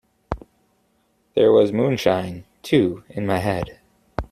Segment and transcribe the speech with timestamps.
[1.35, 3.81] There was moonshine, too, in my head.